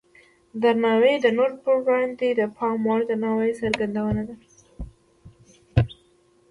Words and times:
درناوی 0.61 1.15
د 1.21 1.25
نورو 1.37 1.55
په 1.65 1.71
وړاندې 1.81 2.27
د 2.31 2.41
پام 2.57 2.79
وړ 2.89 2.99
درناوي 3.09 3.51
څرګندونه 3.61 4.21
ده. 4.27 4.35